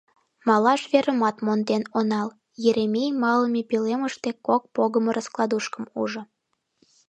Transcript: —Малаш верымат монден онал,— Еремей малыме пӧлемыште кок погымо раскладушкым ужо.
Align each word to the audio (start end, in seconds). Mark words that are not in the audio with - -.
—Малаш 0.47 0.81
верымат 0.91 1.37
монден 1.45 1.83
онал,— 1.99 2.27
Еремей 2.67 3.09
малыме 3.23 3.61
пӧлемыште 3.69 4.29
кок 4.47 4.63
погымо 4.75 5.11
раскладушкым 5.15 5.85
ужо. 6.01 6.21